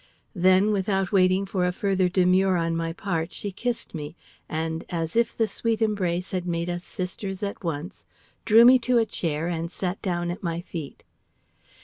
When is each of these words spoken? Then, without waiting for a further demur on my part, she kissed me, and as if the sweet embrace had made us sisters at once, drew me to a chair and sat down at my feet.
Then, 0.33 0.71
without 0.71 1.11
waiting 1.11 1.45
for 1.45 1.63
a 1.63 1.71
further 1.71 2.09
demur 2.09 2.57
on 2.57 2.75
my 2.75 2.91
part, 2.91 3.31
she 3.31 3.51
kissed 3.51 3.93
me, 3.93 4.15
and 4.49 4.83
as 4.89 5.15
if 5.15 5.37
the 5.37 5.47
sweet 5.47 5.79
embrace 5.79 6.31
had 6.31 6.47
made 6.47 6.71
us 6.71 6.83
sisters 6.83 7.43
at 7.43 7.63
once, 7.63 8.03
drew 8.43 8.65
me 8.65 8.79
to 8.79 8.97
a 8.97 9.05
chair 9.05 9.47
and 9.47 9.71
sat 9.71 10.01
down 10.01 10.31
at 10.31 10.41
my 10.41 10.59
feet. 10.59 11.03